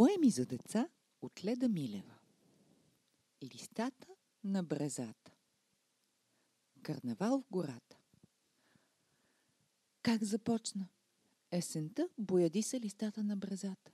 Поеми 0.00 0.30
за 0.30 0.46
деца 0.46 0.88
от 1.22 1.44
Леда 1.44 1.68
Милева. 1.68 2.14
Листата 3.54 4.08
на 4.44 4.62
брезата. 4.62 5.32
Карнавал 6.82 7.40
в 7.40 7.50
гората. 7.50 7.98
Как 10.02 10.24
започна? 10.24 10.88
Есента 11.52 12.08
бояди 12.18 12.62
се 12.62 12.80
листата 12.80 13.24
на 13.24 13.36
брезата. 13.36 13.92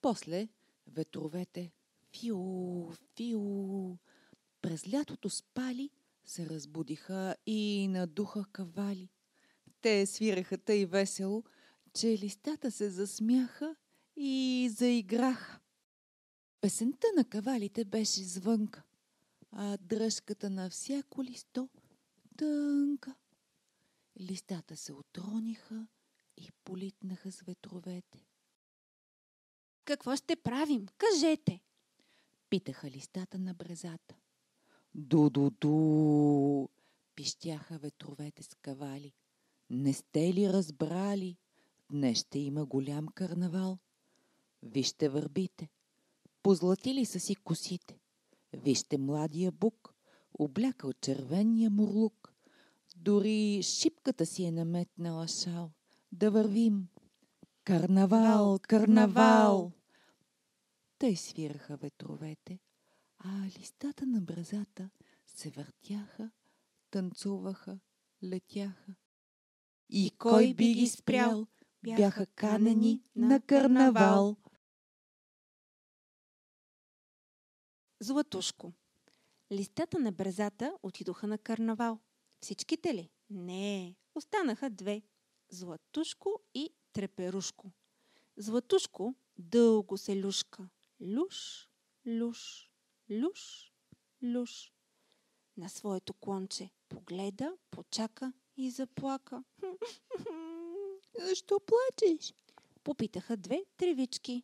После 0.00 0.48
ветровете 0.86 1.72
фиу, 2.16 2.90
фиу. 3.16 3.96
През 4.62 4.92
лятото 4.92 5.30
спали 5.30 5.90
се 6.24 6.46
разбудиха 6.46 7.36
и 7.46 7.88
надуха 7.90 8.44
кавали. 8.52 9.08
Те 9.80 10.06
свираха 10.06 10.58
тъй 10.58 10.86
весело, 10.86 11.44
че 11.94 12.18
листата 12.18 12.70
се 12.70 12.90
засмяха 12.90 13.76
и 14.20 14.68
заиграха. 14.72 15.60
Песента 16.60 17.06
на 17.16 17.24
кавалите 17.24 17.84
беше 17.84 18.22
звънка, 18.22 18.82
а 19.50 19.76
дръжката 19.76 20.50
на 20.50 20.70
всяко 20.70 21.24
листо 21.24 21.68
тънка. 22.36 23.14
Листата 24.20 24.76
се 24.76 24.92
отрониха 24.92 25.86
и 26.36 26.50
политнаха 26.64 27.32
с 27.32 27.40
ветровете. 27.40 28.26
Какво 29.84 30.16
ще 30.16 30.36
правим? 30.36 30.86
Кажете! 30.98 31.60
Питаха 32.50 32.90
листата 32.90 33.38
на 33.38 33.54
брезата. 33.54 34.16
Ду-ду-ду! 34.94 36.68
Пищяха 37.14 37.78
ветровете 37.78 38.42
с 38.42 38.54
кавали. 38.54 39.12
Не 39.70 39.94
сте 39.94 40.34
ли 40.34 40.48
разбрали? 40.48 41.36
Днес 41.90 42.18
ще 42.18 42.38
има 42.38 42.66
голям 42.66 43.08
карнавал. 43.08 43.78
Вижте 44.62 45.08
върбите. 45.08 45.68
Позлатили 46.42 47.04
са 47.04 47.20
си 47.20 47.34
косите. 47.34 47.98
Вижте 48.52 48.98
младия 48.98 49.52
бук, 49.52 49.94
облякал 50.38 50.92
червения 50.92 51.70
мурлук. 51.70 52.32
Дори 52.96 53.62
шипката 53.62 54.26
си 54.26 54.44
е 54.44 54.52
наметнала 54.52 55.28
шал. 55.28 55.70
Да 56.12 56.30
вървим. 56.30 56.88
Карнавал, 57.64 58.58
карнавал! 58.62 59.72
Тъй 60.98 61.16
свираха 61.16 61.76
ветровете, 61.76 62.58
а 63.18 63.46
листата 63.58 64.06
на 64.06 64.20
бразата 64.20 64.90
се 65.26 65.50
въртяха, 65.50 66.30
танцуваха, 66.90 67.78
летяха. 68.24 68.94
И 69.90 70.10
кой 70.18 70.54
би 70.54 70.74
ги 70.74 70.86
спрял? 70.86 71.46
Бяха 71.82 72.26
канени 72.26 73.02
на 73.16 73.40
карнавал. 73.40 74.36
Златушко. 78.00 78.72
Листата 79.52 79.98
на 79.98 80.12
брезата 80.12 80.78
отидоха 80.82 81.26
на 81.26 81.38
карнавал. 81.38 81.98
Всичките 82.40 82.94
ли? 82.94 83.10
Не, 83.30 83.96
останаха 84.14 84.70
две. 84.70 85.02
Златушко 85.50 86.40
и 86.54 86.70
Треперушко. 86.92 87.70
Златушко 88.36 89.14
дълго 89.38 89.98
се 89.98 90.22
люшка. 90.22 90.68
Люш, 91.00 91.68
люш, 92.06 92.70
люш, 93.10 93.72
люш. 94.22 94.72
На 95.56 95.68
своето 95.68 96.14
клонче 96.14 96.70
погледа, 96.88 97.56
почака 97.70 98.32
и 98.56 98.70
заплака. 98.70 99.44
Защо 101.18 101.60
плачеш? 101.60 102.34
Попитаха 102.84 103.36
две 103.36 103.64
тревички. 103.76 104.42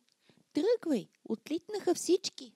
Тръгвай, 0.53 1.09
отлитнаха 1.23 1.95
всички. 1.95 2.53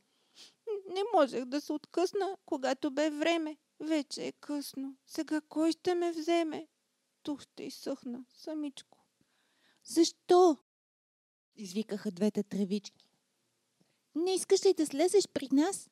Не 0.89 1.03
можех 1.13 1.45
да 1.45 1.61
се 1.61 1.73
откъсна, 1.73 2.37
когато 2.45 2.91
бе 2.91 3.09
време. 3.09 3.57
Вече 3.79 4.27
е 4.27 4.31
късно. 4.31 4.95
Сега 5.07 5.41
кой 5.41 5.71
ще 5.71 5.95
ме 5.95 6.11
вземе? 6.11 6.67
Тук 7.23 7.41
ще 7.41 7.63
изсъхна 7.63 8.25
самичко. 8.29 8.97
Защо? 9.83 10.57
Извикаха 11.55 12.11
двете 12.11 12.43
тревички. 12.43 13.09
Не 14.15 14.33
искаш 14.33 14.65
ли 14.65 14.73
да 14.73 14.85
слезеш 14.85 15.27
при 15.33 15.47
нас? 15.51 15.89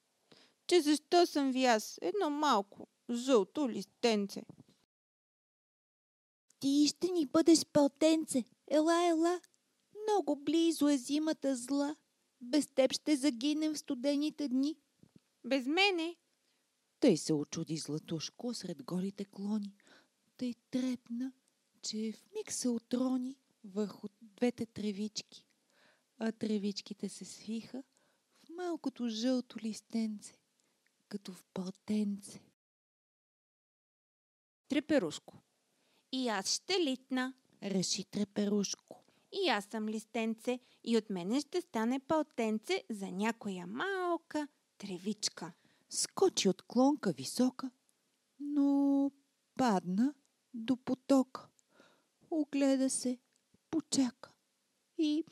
Че 0.67 0.81
защо 0.81 1.25
съм 1.25 1.51
ви 1.51 1.65
аз? 1.65 1.99
Едно 2.01 2.29
малко, 2.29 2.87
жълто 3.11 3.69
листенце. 3.69 4.43
Ти 6.59 6.87
ще 6.87 7.11
ни 7.11 7.25
бъдеш 7.25 7.65
пълтенце. 7.73 8.43
Ела, 8.67 9.05
ела. 9.05 9.41
Много 10.03 10.35
близо 10.35 10.87
е 10.89 10.97
зимата 10.97 11.55
зла. 11.55 11.95
Без 12.41 12.67
теб 12.67 12.93
ще 12.93 13.15
загинем 13.15 13.73
в 13.73 13.77
студените 13.77 14.47
дни. 14.47 14.75
Без 15.47 15.67
мене? 15.67 16.15
Тъй 16.99 17.17
се 17.17 17.33
очуди 17.33 17.77
Златушко 17.77 18.53
сред 18.53 18.83
голите 18.83 19.25
клони. 19.25 19.75
Тъй 20.37 20.53
трепна, 20.71 21.31
че 21.81 22.11
в 22.11 22.25
миг 22.35 22.51
се 22.51 22.69
отрони 22.69 23.37
върху 23.63 24.07
двете 24.21 24.65
тревички. 24.65 25.45
А 26.17 26.31
тревичките 26.31 27.09
се 27.09 27.25
свиха 27.25 27.83
в 28.45 28.49
малкото 28.49 29.09
жълто 29.09 29.59
листенце, 29.59 30.37
като 31.09 31.33
в 31.33 31.45
пълтенце. 31.53 32.41
Треперушко. 34.67 35.41
И 36.11 36.27
аз 36.27 36.53
ще 36.53 36.79
литна. 36.79 37.33
Реши 37.63 38.05
Треперушко. 38.05 39.03
И 39.31 39.49
аз 39.49 39.65
съм 39.65 39.89
листенце 39.89 40.59
и 40.83 40.97
от 40.97 41.09
мене 41.09 41.41
ще 41.41 41.61
стане 41.61 41.99
пълтенце 41.99 42.83
за 42.89 43.11
някоя 43.11 43.67
малка 43.67 44.47
тревичка. 44.77 45.53
Скочи 45.89 46.49
от 46.49 46.61
клонка 46.61 47.11
висока, 47.11 47.71
но 48.39 49.11
падна 49.55 50.13
до 50.53 50.77
потока. 50.77 51.47
Огледа 52.31 52.89
се, 52.89 53.19
почака 53.69 54.31
и 54.97 55.23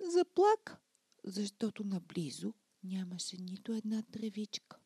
заплака, 0.00 0.78
защото 1.24 1.84
наблизо 1.84 2.54
нямаше 2.84 3.36
нито 3.36 3.72
една 3.72 4.02
тревичка. 4.02 4.78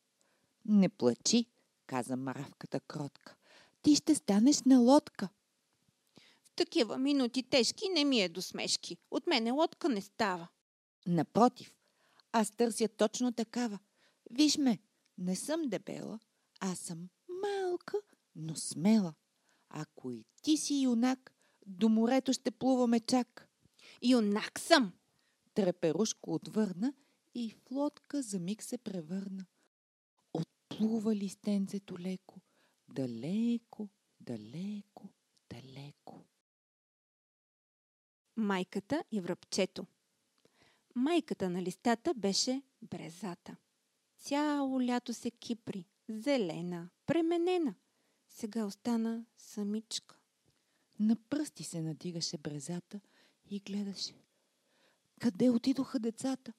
Не 0.64 0.88
плачи, 0.88 1.46
каза 1.86 2.16
мравката 2.16 2.80
кротка. 2.80 3.36
Ти 3.82 3.96
ще 3.96 4.14
станеш 4.14 4.62
на 4.62 4.78
лодка. 4.78 5.28
В 6.44 6.50
такива 6.56 6.98
минути 6.98 7.42
тежки 7.42 7.88
не 7.88 8.04
ми 8.04 8.20
е 8.20 8.28
до 8.28 8.42
смешки. 8.42 8.96
От 9.10 9.26
мене 9.26 9.50
лодка 9.50 9.88
не 9.88 10.02
става. 10.02 10.48
Напротив, 11.06 11.74
аз 12.32 12.50
търся 12.50 12.88
точно 12.88 13.32
такава. 13.32 13.78
Виж 14.30 14.56
ме, 14.58 14.78
не 15.18 15.36
съм 15.36 15.62
дебела, 15.68 16.20
аз 16.60 16.78
съм 16.78 17.08
малка, 17.28 17.98
но 18.36 18.56
смела. 18.56 19.14
Ако 19.68 20.10
и 20.10 20.24
ти 20.42 20.56
си 20.56 20.80
юнак, 20.80 21.32
до 21.66 21.88
морето 21.88 22.32
ще 22.32 22.50
плуваме 22.50 23.00
чак. 23.00 23.48
Юнак 24.02 24.58
съм. 24.58 24.92
Треперушко 25.54 26.34
отвърна 26.34 26.94
и 27.34 27.50
в 27.50 27.70
лодка 27.70 28.22
за 28.22 28.38
миг 28.38 28.62
се 28.62 28.78
превърна. 28.78 29.46
Отплува 30.32 31.14
листенцето 31.14 31.98
леко, 31.98 32.40
далеко, 32.88 33.88
далеко, 34.20 35.08
далеко. 35.50 36.24
Майката 38.36 39.04
и 39.12 39.20
връбчето. 39.20 39.86
Майката 40.94 41.50
на 41.50 41.62
листата 41.62 42.14
беше 42.14 42.62
брезата. 42.82 43.56
Цяло 44.18 44.82
лято 44.82 45.14
се 45.14 45.30
кипри, 45.30 45.84
зелена, 46.08 46.88
пременена. 47.06 47.74
Сега 48.28 48.64
остана 48.64 49.24
самичка. 49.38 50.16
На 51.00 51.16
пръсти 51.16 51.64
се 51.64 51.82
надигаше 51.82 52.38
брезата 52.38 53.00
и 53.50 53.60
гледаше. 53.60 54.14
Къде 55.20 55.50
отидоха 55.50 56.00
децата? 56.00 56.52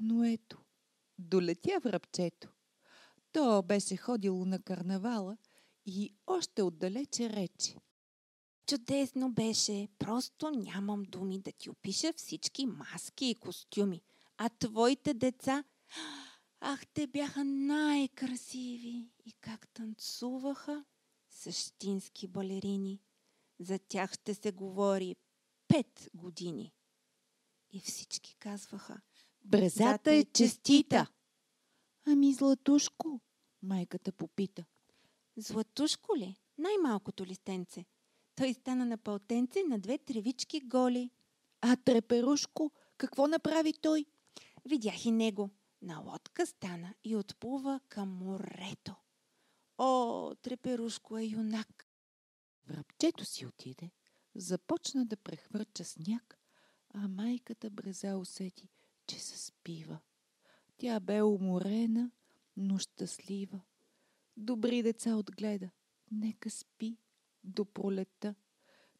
Но 0.00 0.24
ето, 0.24 0.58
долетя 1.18 1.80
връбчето. 1.82 2.48
То 3.32 3.62
беше 3.62 3.96
ходило 3.96 4.44
на 4.44 4.62
карнавала 4.62 5.36
и 5.86 6.14
още 6.26 6.62
отдалече 6.62 7.30
рече. 7.30 7.76
Чудесно 8.66 9.32
беше. 9.32 9.88
Просто 9.98 10.50
нямам 10.50 11.02
думи 11.02 11.40
да 11.40 11.52
ти 11.52 11.70
опиша 11.70 12.12
всички 12.16 12.66
маски 12.66 13.26
и 13.26 13.34
костюми. 13.34 14.02
А 14.38 14.48
твоите 14.48 15.14
деца, 15.14 15.64
ах, 16.62 16.86
те 16.86 17.06
бяха 17.06 17.44
най-красиви. 17.44 19.08
И 19.24 19.32
как 19.40 19.68
танцуваха 19.68 20.84
същински 21.30 22.26
балерини. 22.26 23.00
За 23.60 23.78
тях 23.78 24.12
ще 24.12 24.34
се 24.34 24.52
говори 24.52 25.16
пет 25.68 26.10
години. 26.14 26.72
И 27.72 27.80
всички 27.80 28.36
казваха. 28.38 29.00
Брезата 29.44 30.12
е 30.12 30.24
честита. 30.24 31.06
Ами 32.06 32.32
Златушко, 32.32 33.20
майката 33.62 34.12
попита. 34.12 34.64
Златушко 35.36 36.16
ли? 36.16 36.36
Най-малкото 36.58 37.26
листенце. 37.26 37.84
Той 38.34 38.54
стана 38.54 38.86
на 38.86 38.98
пълтенце 38.98 39.62
на 39.68 39.78
две 39.78 39.98
тревички 39.98 40.60
голи. 40.60 41.10
А 41.60 41.76
Треперушко, 41.76 42.72
какво 42.98 43.26
направи 43.26 43.72
той? 43.72 44.06
Видях 44.64 45.04
и 45.04 45.10
него. 45.10 45.50
На 45.82 45.98
лодка 45.98 46.46
стана 46.46 46.94
и 47.04 47.16
отплува 47.16 47.80
към 47.88 48.08
морето. 48.08 48.94
О, 49.78 50.34
треперушко 50.34 51.18
е 51.18 51.24
юнак. 51.24 51.88
Връбчето 52.66 53.24
си 53.24 53.46
отиде, 53.46 53.90
започна 54.34 55.06
да 55.06 55.16
прехвърча 55.16 55.84
сняг, 55.84 56.38
а 56.94 57.08
майката 57.08 57.70
Бреза 57.70 58.16
усети, 58.16 58.68
че 59.06 59.20
се 59.20 59.38
спива. 59.38 59.98
Тя 60.76 61.00
бе 61.00 61.22
уморена, 61.22 62.10
но 62.56 62.78
щастлива. 62.78 63.60
Добри 64.36 64.82
деца 64.82 65.16
отгледа. 65.16 65.70
Нека 66.10 66.50
спи 66.50 66.96
до 67.44 67.64
пролета. 67.64 68.34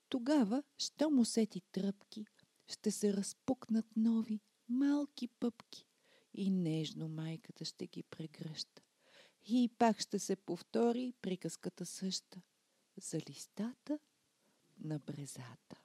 Тогава, 0.08 0.62
щом 0.78 1.18
усети 1.18 1.60
тръпки, 1.60 2.26
ще 2.66 2.90
се 2.90 3.12
разпукнат 3.12 3.86
нови, 3.96 4.40
малки 4.68 5.28
пъпки 5.28 5.86
и 6.34 6.50
нежно 6.50 7.08
майката 7.08 7.64
ще 7.64 7.86
ги 7.86 8.02
прегръща. 8.02 8.82
И 9.48 9.70
пак 9.78 10.00
ще 10.00 10.18
се 10.18 10.36
повтори 10.36 11.12
приказката 11.22 11.86
съща 11.86 12.40
за 12.96 13.18
листата 13.28 13.98
на 14.78 14.98
брезата. 14.98 15.76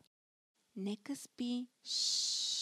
Нека 0.76 1.16
спи. 1.16 1.68
Шш. 1.84 2.57